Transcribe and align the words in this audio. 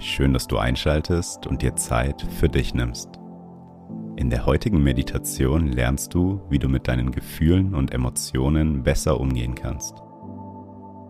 Schön, 0.00 0.32
dass 0.32 0.46
du 0.46 0.58
einschaltest 0.58 1.48
und 1.48 1.60
dir 1.60 1.74
Zeit 1.74 2.22
für 2.38 2.48
dich 2.48 2.72
nimmst. 2.72 3.18
In 4.14 4.30
der 4.30 4.46
heutigen 4.46 4.80
Meditation 4.80 5.66
lernst 5.66 6.14
du, 6.14 6.40
wie 6.48 6.60
du 6.60 6.68
mit 6.68 6.86
deinen 6.86 7.10
Gefühlen 7.10 7.74
und 7.74 7.92
Emotionen 7.92 8.84
besser 8.84 9.18
umgehen 9.18 9.56
kannst. 9.56 9.96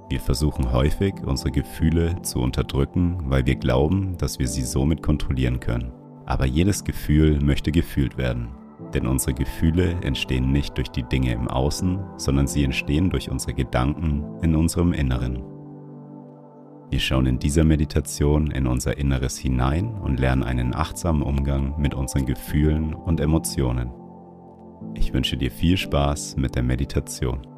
Wir 0.09 0.21
versuchen 0.21 0.73
häufig, 0.73 1.15
unsere 1.23 1.51
Gefühle 1.51 2.17
zu 2.23 2.41
unterdrücken, 2.41 3.19
weil 3.27 3.45
wir 3.45 3.57
glauben, 3.57 4.17
dass 4.17 4.39
wir 4.39 4.49
sie 4.49 4.63
somit 4.63 5.03
kontrollieren 5.03 5.61
können. 5.61 5.93
Aber 6.25 6.47
jedes 6.47 6.83
Gefühl 6.83 7.41
möchte 7.43 7.73
gefühlt 7.73 8.17
werden. 8.17 8.49
Denn 8.95 9.07
unsere 9.07 9.35
Gefühle 9.35 9.97
entstehen 10.01 10.51
nicht 10.51 10.79
durch 10.79 10.89
die 10.89 11.03
Dinge 11.03 11.33
im 11.33 11.49
Außen, 11.49 11.99
sondern 12.17 12.47
sie 12.47 12.65
entstehen 12.65 13.11
durch 13.11 13.31
unsere 13.31 13.53
Gedanken 13.53 14.25
in 14.41 14.57
unserem 14.57 14.95
Inneren. 14.95 15.58
Wir 16.91 17.01
schauen 17.01 17.27
in 17.27 17.39
dieser 17.39 17.65
Meditation 17.65 18.51
in 18.51 18.67
unser 18.67 18.97
Inneres 18.97 19.37
hinein 19.37 19.95
und 19.95 20.19
lernen 20.19 20.43
einen 20.43 20.75
achtsamen 20.75 21.23
Umgang 21.23 21.79
mit 21.79 21.95
unseren 21.95 22.25
Gefühlen 22.25 22.95
und 22.95 23.21
Emotionen. 23.21 23.91
Ich 24.95 25.13
wünsche 25.13 25.37
dir 25.37 25.51
viel 25.51 25.77
Spaß 25.77 26.37
mit 26.37 26.55
der 26.55 26.63
Meditation. 26.63 27.58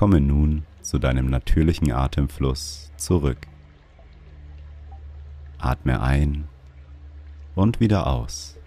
Komme 0.00 0.18
nun 0.22 0.62
zu 0.80 0.98
deinem 0.98 1.26
natürlichen 1.28 1.92
Atemfluss 1.92 2.90
zurück. 2.96 3.46
Atme 5.58 6.00
ein 6.00 6.48
und 7.54 7.80
wieder 7.80 8.06
aus. 8.06 8.58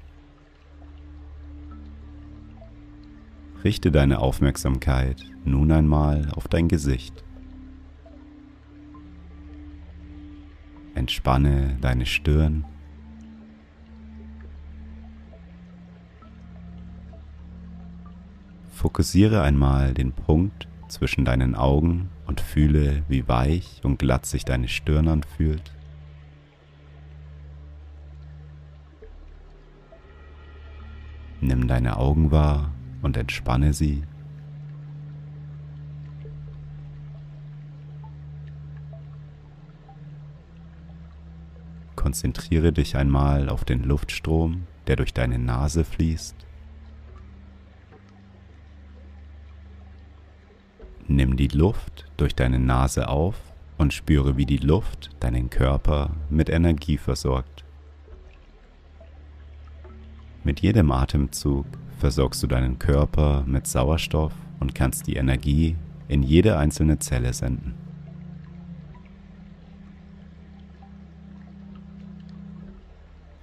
Richte 3.63 3.91
deine 3.91 4.19
Aufmerksamkeit 4.19 5.25
nun 5.43 5.71
einmal 5.71 6.29
auf 6.35 6.47
dein 6.47 6.67
Gesicht. 6.67 7.23
Entspanne 10.93 11.79
deine 11.81 12.05
Stirn. 12.05 12.63
Fokussiere 18.69 19.41
einmal 19.41 19.95
den 19.95 20.11
Punkt 20.11 20.67
zwischen 20.93 21.25
deinen 21.25 21.55
Augen 21.55 22.09
und 22.27 22.39
fühle, 22.39 23.03
wie 23.09 23.27
weich 23.27 23.81
und 23.83 23.97
glatt 23.99 24.25
sich 24.25 24.45
deine 24.45 24.67
Stirn 24.67 25.07
anfühlt. 25.07 25.73
Nimm 31.41 31.67
deine 31.67 31.97
Augen 31.97 32.31
wahr 32.31 32.71
und 33.01 33.17
entspanne 33.17 33.73
sie. 33.73 34.03
Konzentriere 41.95 42.71
dich 42.71 42.95
einmal 42.95 43.49
auf 43.49 43.65
den 43.65 43.83
Luftstrom, 43.83 44.67
der 44.87 44.95
durch 44.95 45.13
deine 45.13 45.39
Nase 45.39 45.83
fließt. 45.83 46.35
Nimm 51.13 51.37
die 51.37 51.49
Luft 51.49 52.05
durch 52.17 52.33
deine 52.33 52.57
Nase 52.57 53.07
auf 53.07 53.35
und 53.77 53.93
spüre, 53.93 54.35
wie 54.35 54.47
die 54.47 54.57
Luft 54.57 55.11
deinen 55.19 55.51
Körper 55.51 56.09
mit 56.31 56.49
Energie 56.49 56.97
versorgt. 56.97 57.63
Mit 60.43 60.61
jedem 60.61 60.89
Atemzug 60.89 61.67
versorgst 61.99 62.41
du 62.41 62.47
deinen 62.47 62.79
Körper 62.79 63.43
mit 63.45 63.67
Sauerstoff 63.67 64.33
und 64.59 64.73
kannst 64.73 65.05
die 65.05 65.17
Energie 65.17 65.75
in 66.07 66.23
jede 66.23 66.57
einzelne 66.57 66.97
Zelle 66.97 67.31
senden. 67.31 67.75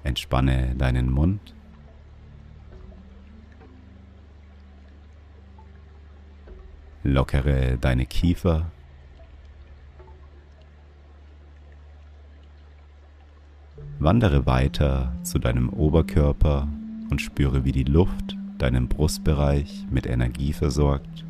Entspanne 0.02 0.74
deinen 0.74 1.08
Mund 1.08 1.54
Lockere 7.02 7.78
deine 7.78 8.04
Kiefer. 8.04 8.70
Wandere 13.98 14.44
weiter 14.44 15.14
zu 15.22 15.38
deinem 15.38 15.70
Oberkörper 15.70 16.68
und 17.10 17.22
spüre, 17.22 17.64
wie 17.64 17.72
die 17.72 17.84
Luft 17.84 18.36
deinen 18.58 18.88
Brustbereich 18.88 19.86
mit 19.90 20.06
Energie 20.06 20.52
versorgt. 20.52 21.24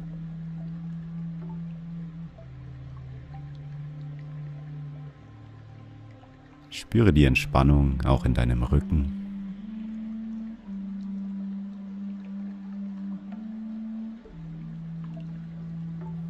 Spüre 6.70 7.12
die 7.12 7.26
Entspannung 7.26 8.00
auch 8.04 8.24
in 8.24 8.34
deinem 8.34 8.64
Rücken. 8.64 9.19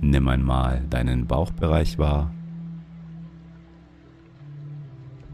Nimm 0.03 0.29
einmal 0.29 0.83
deinen 0.89 1.27
Bauchbereich 1.27 1.99
wahr. 1.99 2.33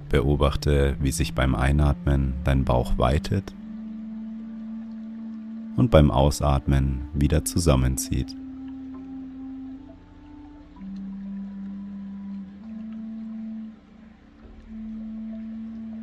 Beobachte, 0.09 0.97
wie 1.01 1.13
sich 1.13 1.35
beim 1.35 1.55
Einatmen 1.55 2.35
dein 2.43 2.65
Bauch 2.65 2.99
weitet 2.99 3.55
und 5.77 5.91
beim 5.91 6.11
Ausatmen 6.11 7.03
wieder 7.15 7.45
zusammenzieht. 7.45 8.35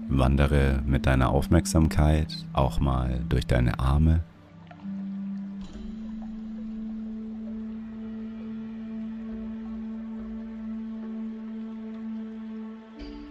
Wandere 0.07 0.81
mit 0.85 1.05
deiner 1.05 1.29
Aufmerksamkeit 1.29 2.45
auch 2.53 2.79
mal 2.79 3.19
durch 3.27 3.45
deine 3.45 3.79
Arme 3.79 4.23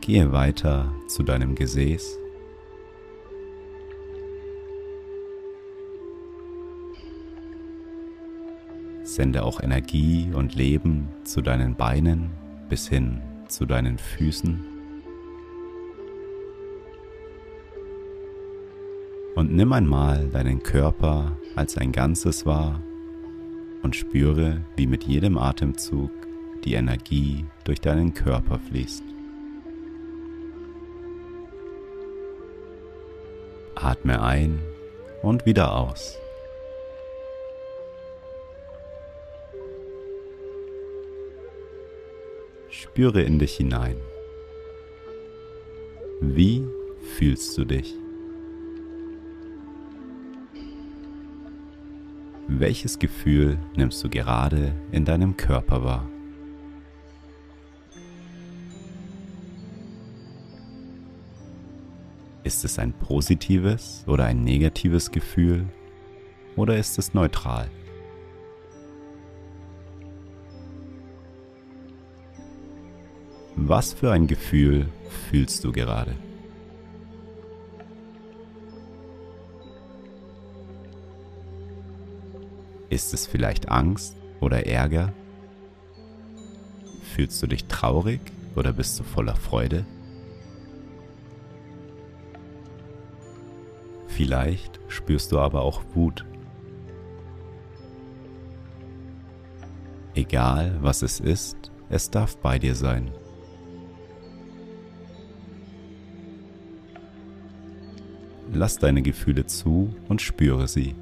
Gehe 0.02 0.32
weiter 0.32 0.93
zu 1.06 1.22
deinem 1.22 1.54
Gesäß. 1.54 2.19
Sende 9.04 9.44
auch 9.44 9.60
Energie 9.62 10.28
und 10.34 10.56
Leben 10.56 11.06
zu 11.22 11.40
deinen 11.40 11.76
Beinen 11.76 12.31
bis 12.69 12.88
hin 12.88 13.20
zu 13.46 13.64
deinen 13.64 13.96
Füßen. 13.96 14.64
Und 19.37 19.55
nimm 19.55 19.72
einmal 19.72 20.26
deinen 20.31 20.64
Körper 20.64 21.37
als 21.55 21.78
ein 21.78 21.93
Ganzes 21.93 22.44
wahr 22.44 22.82
und 23.84 23.94
spüre, 23.94 24.62
wie 24.75 24.88
mit 24.88 25.05
jedem 25.05 25.38
Atemzug 25.38 26.10
die 26.64 26.75
Energie 26.75 27.44
durch 27.62 27.81
deinen 27.81 28.14
Körper 28.14 28.58
fließt. 28.58 29.12
Atme 33.82 34.23
ein 34.23 34.61
und 35.23 35.44
wieder 35.44 35.75
aus. 35.75 36.17
Spüre 42.70 43.23
in 43.23 43.40
dich 43.40 43.56
hinein. 43.56 43.96
Wie 46.20 46.64
fühlst 47.17 47.58
du 47.58 47.64
dich? 47.64 47.93
Welches 52.46 53.00
Gefühl 53.00 53.58
nimmst 53.75 54.05
du 54.05 54.08
gerade 54.08 54.75
in 54.93 55.05
deinem 55.05 55.37
Körper 55.37 55.82
wahr? 55.82 56.12
Ist 62.52 62.66
es 62.66 62.78
ein 62.78 62.93
positives 62.93 64.04
oder 64.06 64.26
ein 64.26 64.44
negatives 64.44 65.10
Gefühl 65.10 65.64
oder 66.54 66.76
ist 66.76 66.99
es 66.99 67.14
neutral? 67.14 67.70
Was 73.56 73.94
für 73.94 74.12
ein 74.12 74.26
Gefühl 74.26 74.87
fühlst 75.31 75.64
du 75.64 75.72
gerade? 75.72 76.14
Ist 82.90 83.14
es 83.14 83.26
vielleicht 83.26 83.70
Angst 83.70 84.14
oder 84.40 84.66
Ärger? 84.66 85.14
Fühlst 87.14 87.43
du 87.43 87.46
dich 87.46 87.64
traurig 87.64 88.20
oder 88.56 88.75
bist 88.75 89.00
du 89.00 89.05
voller 89.05 89.37
Freude? 89.37 89.87
Vielleicht 94.17 94.79
spürst 94.88 95.32
du 95.32 95.38
aber 95.38 95.62
auch 95.62 95.82
Wut. 95.94 96.26
Egal 100.14 100.76
was 100.82 101.00
es 101.00 101.19
ist, 101.19 101.73
es 101.88 102.11
darf 102.11 102.37
bei 102.37 102.59
dir 102.59 102.75
sein. 102.75 103.11
Lass 108.53 108.76
deine 108.76 109.00
Gefühle 109.00 109.47
zu 109.47 109.94
und 110.09 110.20
spüre 110.20 110.69
sie. 110.69 110.94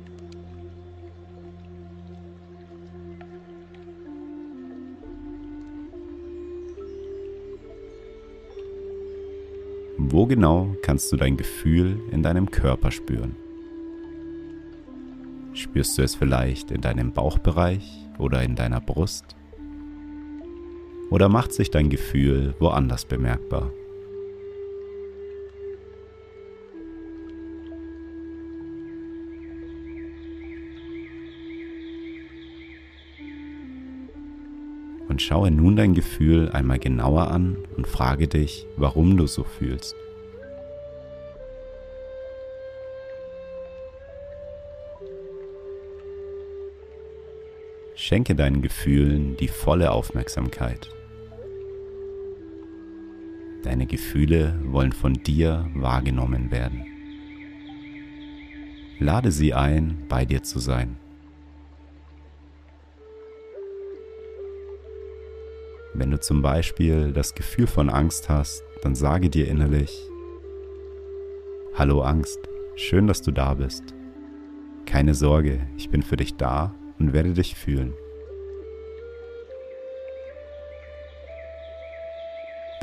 Wo 10.21 10.27
genau 10.27 10.77
kannst 10.83 11.11
du 11.11 11.17
dein 11.17 11.39
Gefühl 11.39 11.99
in 12.13 12.23
deinem 12.23 12.51
Körper 12.51 12.91
spüren? 12.91 13.37
Spürst 15.55 15.97
du 15.97 16.03
es 16.03 16.15
vielleicht 16.15 16.71
in 16.71 16.83
deinem 16.83 17.13
Bauchbereich 17.13 18.07
oder 18.19 18.43
in 18.43 18.55
deiner 18.55 18.83
Brust? 18.83 19.25
Oder 21.09 21.31
macht 21.31 21.55
sich 21.55 21.71
dein 21.71 21.89
Gefühl 21.89 22.55
woanders 22.59 23.07
bemerkbar? 23.07 23.71
Und 35.09 35.23
schaue 35.23 35.51
nun 35.51 35.77
dein 35.77 35.95
Gefühl 35.95 36.51
einmal 36.51 36.79
genauer 36.79 37.31
an 37.31 37.57
und 37.75 37.87
frage 37.87 38.29
dich, 38.29 38.67
warum 38.77 39.17
du 39.17 39.27
so 39.27 39.45
fühlst. 39.45 39.97
Schenke 48.01 48.35
deinen 48.35 48.63
Gefühlen 48.63 49.37
die 49.37 49.49
volle 49.49 49.93
Aufmerksamkeit. 49.93 50.89
Deine 53.63 53.85
Gefühle 53.85 54.59
wollen 54.65 54.93
von 54.93 55.13
dir 55.13 55.69
wahrgenommen 55.75 56.51
werden. 56.51 56.87
Lade 59.01 59.31
sie 59.31 59.53
ein, 59.53 60.07
bei 60.09 60.25
dir 60.25 60.43
zu 60.43 60.61
sein. 60.61 60.97
Wenn 65.93 66.11
du 66.11 66.19
zum 66.19 66.41
Beispiel 66.41 67.13
das 67.13 67.35
Gefühl 67.35 67.67
von 67.67 67.91
Angst 67.91 68.31
hast, 68.31 68.65
dann 68.83 68.95
sage 68.95 69.29
dir 69.29 69.47
innerlich, 69.47 69.95
Hallo 71.75 72.01
Angst, 72.01 72.39
schön, 72.77 73.07
dass 73.07 73.21
du 73.21 73.31
da 73.31 73.53
bist. 73.53 73.95
Keine 74.87 75.15
Sorge, 75.15 75.61
ich 75.77 75.91
bin 75.91 76.03
für 76.03 76.17
dich 76.17 76.37
da 76.37 76.75
und 77.01 77.13
werde 77.13 77.33
dich 77.33 77.57
fühlen. 77.57 77.95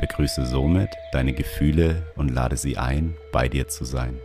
Begrüße 0.00 0.46
somit 0.46 0.90
deine 1.12 1.32
Gefühle 1.32 2.02
und 2.16 2.28
lade 2.28 2.56
sie 2.56 2.76
ein, 2.76 3.16
bei 3.32 3.48
dir 3.48 3.68
zu 3.68 3.84
sein. 3.84 4.20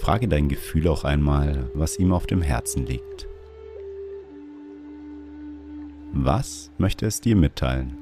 Frage 0.00 0.28
dein 0.28 0.48
Gefühl 0.48 0.88
auch 0.88 1.04
einmal, 1.04 1.70
was 1.74 1.98
ihm 1.98 2.12
auf 2.12 2.26
dem 2.26 2.40
Herzen 2.40 2.86
liegt. 2.86 3.28
Was 6.30 6.70
möchte 6.76 7.06
es 7.06 7.22
dir 7.22 7.34
mitteilen? 7.36 7.96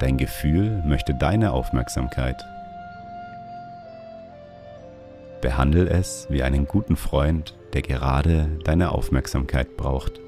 Dein 0.00 0.18
Gefühl 0.18 0.82
möchte 0.84 1.14
deine 1.14 1.52
Aufmerksamkeit. 1.52 2.44
Behandle 5.40 5.88
es 5.88 6.26
wie 6.28 6.42
einen 6.42 6.66
guten 6.66 6.96
Freund, 6.96 7.54
der 7.74 7.82
gerade 7.82 8.58
deine 8.64 8.90
Aufmerksamkeit 8.90 9.76
braucht. 9.76 10.20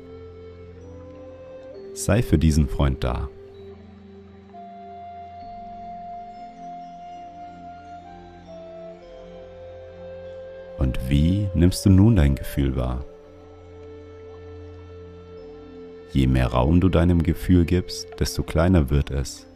Sei 1.95 2.23
für 2.23 2.39
diesen 2.39 2.69
Freund 2.69 3.03
da. 3.03 3.29
Wie 11.09 11.49
nimmst 11.55 11.85
du 11.87 11.91
nun 11.91 12.17
dein 12.17 12.35
Gefühl 12.35 12.77
wahr? 12.77 13.05
Je 16.13 16.27
mehr 16.27 16.49
Raum 16.49 16.81
du 16.81 16.89
deinem 16.89 17.23
Gefühl 17.23 17.65
gibst, 17.65 18.09
desto 18.19 18.43
kleiner 18.43 18.91
wird 18.91 19.11
es. 19.11 19.47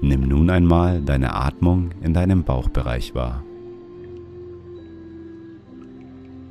Nimm 0.00 0.28
nun 0.28 0.50
einmal 0.50 1.00
deine 1.00 1.34
Atmung 1.34 1.92
in 2.02 2.12
deinem 2.12 2.44
Bauchbereich 2.44 3.14
wahr. 3.14 3.44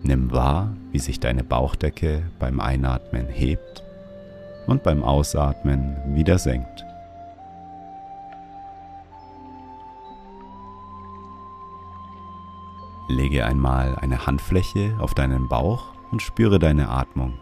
Nimm 0.04 0.32
wahr, 0.32 0.76
wie 0.92 1.00
sich 1.00 1.20
deine 1.20 1.44
Bauchdecke 1.44 2.24
beim 2.40 2.60
Einatmen 2.60 3.28
hebt 3.28 3.84
und 4.68 4.84
beim 4.84 5.04
Ausatmen 5.04 5.98
wieder 6.16 6.40
senkt. 6.40 6.86
Lege 13.12 13.46
einmal 13.46 13.96
eine 13.96 14.26
Handfläche 14.26 14.96
auf 15.00 15.14
deinen 15.14 15.48
Bauch 15.48 15.94
und 16.12 16.22
spüre 16.22 16.58
deine 16.58 16.90
Atmung. 16.90 17.34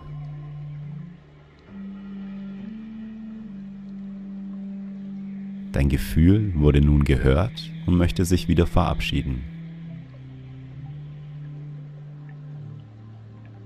Dein 5.71 5.87
Gefühl 5.87 6.53
wurde 6.55 6.81
nun 6.81 7.03
gehört 7.03 7.71
und 7.85 7.95
möchte 7.95 8.25
sich 8.25 8.47
wieder 8.47 8.65
verabschieden. 8.65 9.43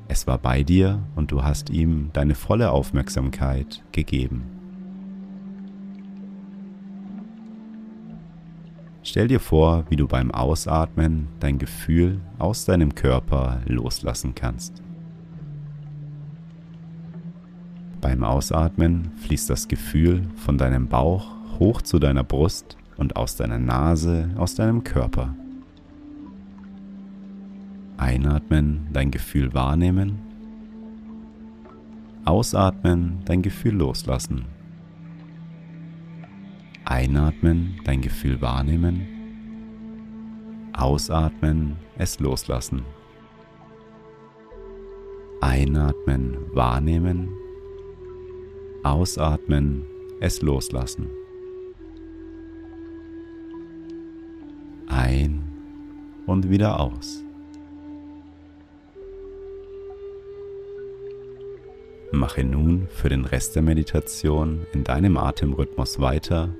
Es 0.10 0.28
war 0.28 0.38
bei 0.38 0.62
dir 0.64 1.02
und 1.16 1.32
du 1.32 1.44
hast 1.44 1.70
ihm 1.70 2.12
deine 2.14 2.36
volle 2.36 2.72
Aufmerksamkeit 2.72 3.84
gegeben. 3.92 4.62
Stell 9.06 9.28
dir 9.28 9.42
vor, 9.42 9.84
wie 9.90 9.98
du 9.98 10.08
beim 10.08 10.32
Ausatmen 10.32 11.28
dein 11.42 11.60
Gefühl 11.60 12.22
aus 12.40 12.64
deinem 12.64 12.96
Körper 12.96 13.60
loslassen 13.66 14.34
kannst. 14.34 14.82
Beim 18.00 18.24
Ausatmen 18.24 19.12
fließt 19.18 19.50
das 19.50 19.68
Gefühl 19.68 20.24
von 20.38 20.58
deinem 20.58 20.88
Bauch 20.88 21.32
hoch 21.60 21.82
zu 21.82 22.00
deiner 22.00 22.24
Brust 22.24 22.78
und 22.98 23.16
aus 23.16 23.36
deiner 23.36 23.60
Nase, 23.60 24.30
aus 24.38 24.56
deinem 24.56 24.84
Körper. 24.84 25.36
Einatmen, 27.98 28.88
dein 28.92 29.12
Gefühl 29.12 29.54
wahrnehmen. 29.54 30.20
Ausatmen, 32.26 33.20
dein 33.26 33.42
Gefühl 33.42 33.76
loslassen. 33.76 34.46
Einatmen, 36.86 37.80
dein 37.86 38.02
Gefühl 38.02 38.42
wahrnehmen. 38.42 39.08
Ausatmen, 40.74 41.78
es 41.98 42.20
loslassen. 42.20 42.84
Einatmen, 45.40 46.38
wahrnehmen. 46.54 47.30
Ausatmen, 48.84 49.86
es 50.20 50.42
loslassen. 50.42 51.10
Ein 54.88 55.44
und 56.25 56.50
wieder 56.50 56.82
aus. 56.82 57.24
Mache 62.12 62.44
nun 62.44 62.88
für 62.90 63.10
den 63.10 63.25
Rest 63.25 63.56
der 63.56 63.63
Meditation 63.63 64.66
in 64.74 64.84
deinem 64.84 65.18
Atemrhythmus 65.18 66.00
weiter 66.00 66.54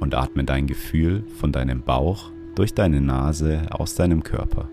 und 0.00 0.14
atme 0.14 0.44
dein 0.44 0.66
Gefühl 0.66 1.24
von 1.38 1.52
deinem 1.52 1.82
Bauch 1.82 2.30
durch 2.54 2.74
deine 2.74 3.00
Nase 3.00 3.66
aus 3.70 3.94
deinem 3.94 4.22
Körper. 4.22 4.68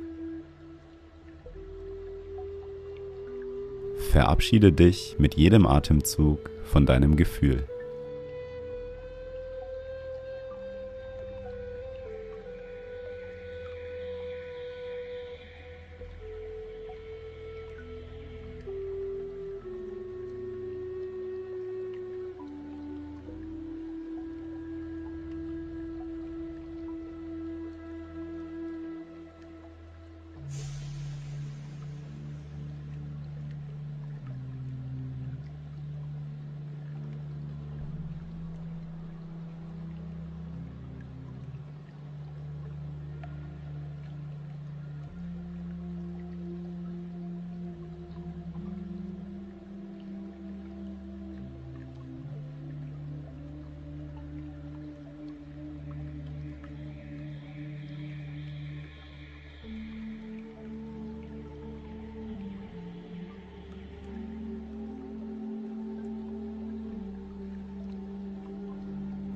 Verabschiede 4.11 4.73
dich 4.73 5.15
mit 5.19 5.35
jedem 5.35 5.65
Atemzug 5.65 6.49
von 6.63 6.85
deinem 6.85 7.15
Gefühl. 7.15 7.65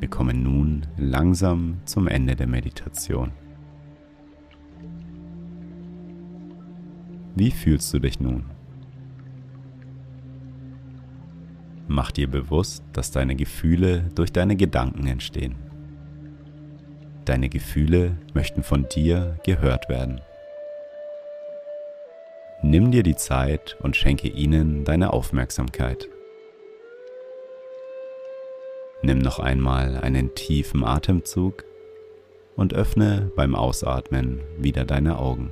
Wir 0.06 0.12
kommen 0.12 0.44
nun 0.44 0.86
langsam 0.98 1.80
zum 1.86 2.08
Ende 2.08 2.36
der 2.36 2.46
Meditation. 2.46 3.32
Wie 7.34 7.50
fühlst 7.50 7.92
du 7.92 7.98
dich 7.98 8.20
nun? 8.20 8.46
Mach 11.88 12.12
dir 12.12 12.30
bewusst, 12.30 12.84
dass 12.94 13.10
deine 13.10 13.36
Gefühle 13.36 14.12
durch 14.14 14.32
deine 14.32 14.56
Gedanken 14.56 15.08
entstehen. 15.08 15.56
Deine 17.26 17.50
Gefühle 17.50 18.16
möchten 18.36 18.62
von 18.62 18.88
dir 18.88 19.40
gehört 19.44 19.90
werden. 19.90 20.22
Nimm 22.62 22.92
dir 22.92 23.02
die 23.02 23.16
Zeit 23.16 23.76
und 23.82 23.96
schenke 23.96 24.28
ihnen 24.28 24.86
deine 24.86 25.14
Aufmerksamkeit. 25.14 26.08
Nimm 29.02 29.20
noch 29.20 29.40
einmal 29.40 29.98
einen 29.98 30.34
tiefen 30.36 30.84
Atemzug 30.84 31.64
und 32.56 32.74
öffne 32.74 33.32
beim 33.36 33.56
Ausatmen 33.56 34.42
wieder 34.58 34.86
deine 34.86 35.18
Augen. 35.20 35.52